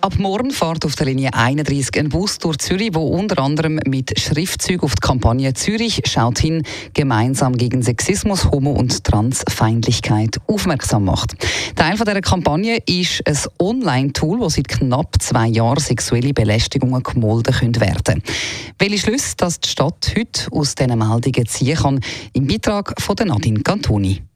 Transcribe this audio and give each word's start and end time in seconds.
Ab 0.00 0.16
morgen 0.18 0.52
fährt 0.52 0.84
auf 0.84 0.94
der 0.94 1.06
Linie 1.06 1.34
31 1.34 1.98
ein 1.98 2.08
Bus 2.08 2.38
durch 2.38 2.58
Zürich, 2.58 2.90
wo 2.94 3.00
unter 3.08 3.42
anderem 3.42 3.80
mit 3.84 4.18
Schriftzügen 4.18 4.82
auf 4.82 4.94
die 4.94 5.00
Kampagne 5.00 5.52
Zürich 5.54 6.02
schaut 6.06 6.38
hin, 6.38 6.62
gemeinsam 6.94 7.56
gegen 7.56 7.82
Sexismus, 7.82 8.48
Homo- 8.48 8.74
und 8.74 9.02
Transfeindlichkeit 9.02 10.38
aufmerksam 10.46 11.04
macht. 11.04 11.34
Teil 11.74 11.96
von 11.96 12.06
dieser 12.06 12.20
Kampagne 12.20 12.78
ist 12.86 13.26
ein 13.26 13.36
Online-Tool, 13.58 14.38
das 14.38 14.54
seit 14.54 14.68
knapp 14.68 15.16
zwei 15.20 15.48
Jahren 15.48 15.80
sexuelle 15.80 16.32
Belästigungen 16.32 17.02
gemolden 17.02 17.54
werden 17.80 18.04
können. 18.04 18.22
Welche 18.78 18.98
Schlüsse 18.98 19.34
dass 19.36 19.58
die 19.58 19.68
Stadt 19.68 20.14
heute 20.16 20.46
aus 20.52 20.76
diesen 20.76 20.96
Meldungen 20.96 21.46
ziehen 21.46 21.76
kann, 21.76 22.00
im 22.34 22.46
Beitrag 22.46 22.94
von 23.00 23.16
Nadine 23.16 23.62
Cantoni. 23.62 24.27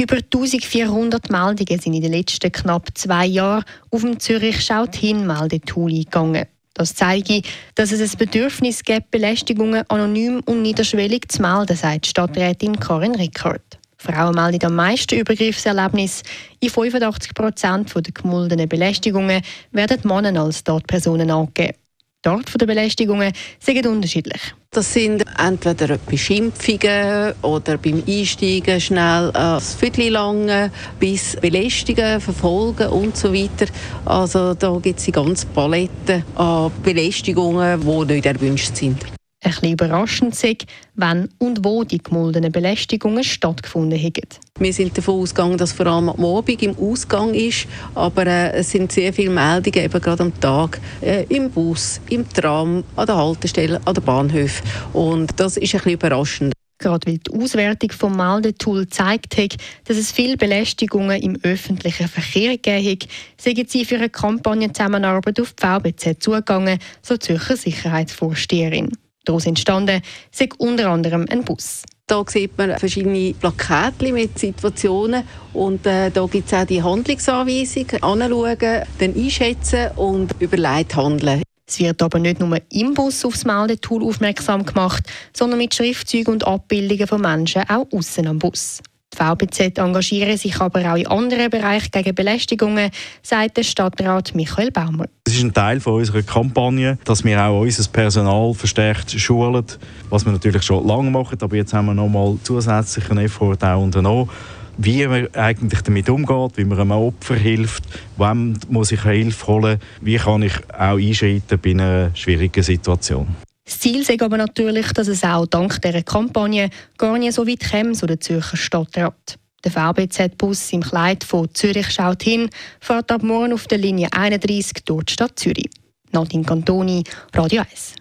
Über 0.00 0.18
1400 0.18 1.28
Meldungen 1.28 1.80
sind 1.80 1.92
in 1.92 2.02
den 2.02 2.12
letzten 2.12 2.52
knapp 2.52 2.86
zwei 2.94 3.26
Jahren 3.26 3.64
auf 3.90 4.02
dem 4.02 4.20
Zürich 4.20 4.64
Schaut 4.64 4.94
hin 4.94 5.26
Meldetool 5.26 5.90
eingegangen. 5.90 6.46
Das 6.74 6.94
zeige, 6.94 7.42
dass 7.74 7.90
es 7.90 8.12
ein 8.12 8.16
Bedürfnis 8.16 8.84
gibt, 8.84 9.10
Belästigungen 9.10 9.82
anonym 9.88 10.40
und 10.46 10.62
niederschwellig 10.62 11.28
zu 11.28 11.42
melden, 11.42 11.76
sagt 11.76 12.06
Stadträtin 12.06 12.78
Karin 12.78 13.16
Rickard. 13.16 13.80
Frauen 13.96 14.36
melden 14.36 14.66
am 14.66 14.76
meisten 14.76 15.18
Übergriffserlebnisse. 15.18 16.22
In 16.60 16.70
85 16.70 17.34
Prozent 17.34 17.92
der 17.92 18.02
gemuldenen 18.02 18.68
Belästigungen 18.68 19.42
werden 19.72 20.00
Männer 20.04 20.40
als 20.40 20.62
Tatpersonen 20.62 21.32
angegeben. 21.32 21.76
Die 22.24 22.30
Art 22.30 22.60
der 22.60 22.66
Belästigungen 22.66 23.32
sind 23.60 23.86
unterschiedlich. 23.86 24.40
Das 24.72 24.92
sind 24.92 25.24
entweder 25.38 25.98
Beschimpfungen 25.98 27.32
oder 27.42 27.78
beim 27.78 28.02
Einsteigen 28.08 28.80
schnell 28.80 29.30
das 29.32 29.76
Viertel 29.76 30.10
lang 30.10 30.70
bis 30.98 31.36
Belästigen, 31.36 32.20
Verfolgen 32.20 32.88
und 32.88 33.16
so 33.16 33.32
weiter. 33.32 33.66
Also 34.04 34.54
da 34.54 34.76
gibt 34.82 34.98
es 34.98 35.04
die 35.04 35.12
ganze 35.12 35.46
Palette 35.46 36.24
an 36.34 36.72
Belästigungen, 36.82 37.80
die 37.80 38.14
nicht 38.14 38.26
erwünscht 38.26 38.74
sind. 38.74 39.17
Ein 39.40 39.52
bisschen 39.52 39.72
überraschend 39.72 40.34
sei, 40.34 40.56
wann 40.96 41.28
und 41.38 41.64
wo 41.64 41.84
die 41.84 42.02
gemuldenen 42.02 42.50
Belästigungen 42.50 43.22
stattgefunden 43.22 43.96
haben. 43.96 44.28
Wir 44.58 44.72
sind 44.72 44.98
davon 44.98 45.20
ausgegangen, 45.20 45.56
dass 45.56 45.70
vor 45.70 45.86
allem 45.86 46.08
am 46.08 46.24
Abend 46.24 46.60
im 46.60 46.76
Ausgang 46.76 47.32
ist, 47.34 47.68
aber 47.94 48.26
äh, 48.26 48.50
es 48.54 48.72
sind 48.72 48.90
sehr 48.90 49.12
viele 49.12 49.30
Meldungen, 49.30 49.84
eben 49.84 50.00
gerade 50.00 50.24
am 50.24 50.40
Tag, 50.40 50.80
äh, 51.00 51.24
im 51.28 51.52
Bus, 51.52 52.00
im 52.10 52.28
Tram, 52.28 52.82
an 52.96 53.06
der 53.06 53.16
Haltestelle, 53.16 53.80
an 53.84 53.94
den 53.94 54.02
Bahnhöfen. 54.02 54.68
Und 54.92 55.38
das 55.38 55.56
ist 55.56 55.72
ein 55.72 55.78
bisschen 55.78 55.92
überraschend. 55.92 56.52
Gerade 56.78 57.06
weil 57.06 57.18
die 57.18 57.30
Auswertung 57.30 57.92
vom 57.92 58.16
Meldetool 58.16 58.82
gezeigt 58.82 59.36
hat, 59.38 59.56
dass 59.84 59.96
es 59.96 60.10
viele 60.10 60.36
Belästigungen 60.36 61.22
im 61.22 61.38
öffentlichen 61.44 62.08
Verkehr 62.08 62.58
gegeben 62.58 62.90
hat, 62.90 63.08
sind 63.36 63.70
sie 63.70 63.84
für 63.84 63.96
eine 63.96 64.10
Kampagnenzusammenarbeit 64.10 65.40
auf 65.40 65.52
die 65.52 65.64
VBZ 65.64 66.20
zugegangen, 66.20 66.80
so 67.02 67.16
Zürcher 67.16 67.56
Sicherheitsvorsteherin. 67.56 68.90
Daraus 69.28 69.44
entstanden 69.44 70.00
sind 70.30 70.58
unter 70.58 70.88
anderem 70.88 71.26
ein 71.28 71.44
Bus. 71.44 71.82
Da 72.06 72.24
sieht 72.26 72.56
man 72.56 72.78
verschiedene 72.78 73.34
Plakate 73.34 74.10
mit 74.10 74.38
Situationen 74.38 75.22
und 75.52 75.84
äh, 75.84 76.10
da 76.10 76.24
gibt 76.24 76.50
es 76.50 76.54
auch 76.54 76.64
die 76.64 76.82
Handlungsanweisung, 76.82 77.90
anschauen, 78.00 78.56
dann 78.58 79.14
einschätzen 79.14 79.90
und 79.96 80.34
überlegt 80.38 80.96
handeln. 80.96 81.42
Es 81.66 81.78
wird 81.78 82.02
aber 82.02 82.18
nicht 82.18 82.40
nur 82.40 82.56
im 82.72 82.94
Bus 82.94 83.22
aufs 83.26 83.44
Meldetool 83.44 84.02
aufmerksam 84.02 84.64
gemacht, 84.64 85.04
sondern 85.36 85.58
mit 85.58 85.74
Schriftzeugen 85.74 86.32
und 86.32 86.46
Abbildungen 86.46 87.06
von 87.06 87.20
Menschen 87.20 87.68
auch 87.68 87.86
außen 87.92 88.26
am 88.26 88.38
Bus. 88.38 88.80
VBZ 89.18 89.78
engagieren 89.78 90.36
sich 90.36 90.60
aber 90.60 90.92
auch 90.92 90.96
in 90.96 91.06
anderen 91.06 91.50
Bereichen 91.50 91.90
gegen 91.90 92.14
Belästigungen, 92.14 92.90
sagt 93.22 93.56
der 93.56 93.62
Stadtrat 93.64 94.34
Michael 94.34 94.70
Baumer. 94.70 95.06
Es 95.26 95.34
ist 95.34 95.42
ein 95.42 95.52
Teil 95.52 95.80
von 95.80 95.94
unserer 95.94 96.22
Kampagne, 96.22 96.98
dass 97.04 97.24
wir 97.24 97.42
auch 97.42 97.60
unser 97.60 97.88
Personal 97.90 98.54
verstärkt 98.54 99.10
schulen, 99.10 99.64
was 100.08 100.24
wir 100.24 100.32
natürlich 100.32 100.62
schon 100.62 100.86
lange 100.86 101.10
machen, 101.10 101.38
aber 101.40 101.56
jetzt 101.56 101.74
haben 101.74 101.86
wir 101.86 101.94
noch 101.94 102.08
mal 102.08 102.38
zusätzlich 102.42 103.10
einen 103.10 103.24
Effort 103.24 103.62
auch 103.62 103.82
unternommen 103.82 104.30
wie 104.78 105.04
man 105.06 105.26
eigentlich 105.34 105.82
damit 105.82 106.08
umgeht, 106.08 106.56
wie 106.56 106.64
man 106.64 106.78
einem 106.78 106.92
Opfer 106.92 107.34
hilft, 107.34 107.82
wem 108.16 108.54
muss 108.68 108.92
ich 108.92 109.02
Hilfe 109.02 109.46
holen, 109.48 109.80
wie 110.00 110.16
kann 110.16 110.42
ich 110.42 110.54
auch 110.72 110.96
einschreiten 110.96 111.58
bei 111.60 111.70
einer 111.70 112.14
schwierigen 112.14 112.62
Situation. 112.62 113.26
Das 113.68 113.80
Ziel 113.80 114.00
ist 114.00 114.22
aber 114.22 114.38
natürlich, 114.38 114.90
dass 114.94 115.08
es 115.08 115.22
auch 115.22 115.44
dank 115.44 115.82
dieser 115.82 116.02
Kampagne 116.02 116.70
gar 116.96 117.18
nicht 117.18 117.34
so 117.34 117.46
weit 117.46 117.70
kommt, 117.70 117.98
so 117.98 118.06
der 118.06 118.18
Zürcher 118.18 118.56
Stadtrat. 118.56 119.38
Der 119.62 119.70
VBZ-Bus 119.70 120.72
im 120.72 120.80
Kleid 120.82 121.22
von 121.22 121.52
Zürich 121.52 121.90
schaut 121.90 122.22
hin, 122.22 122.48
fährt 122.80 123.12
ab 123.12 123.22
morgen 123.22 123.52
auf 123.52 123.66
der 123.66 123.76
Linie 123.76 124.08
31 124.10 124.84
durch 124.86 125.04
die 125.04 125.12
Stadt 125.12 125.38
Zürich. 125.38 125.68
Nadine 126.12 126.44
Cantoni, 126.44 127.04
Radio 127.34 127.60
1. 127.60 127.94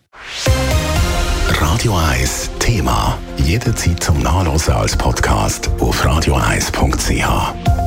Radio 1.60 1.98
1 1.98 2.50
Thema. 2.60 3.18
Jederzeit 3.44 4.02
zum 4.02 4.22
Nachlesen 4.24 4.74
als 4.74 4.96
Podcast 4.96 5.70
auf 5.80 6.02
radio1.ch. 6.06 7.87